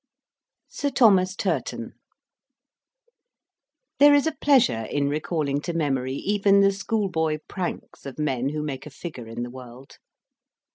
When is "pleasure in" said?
4.31-5.07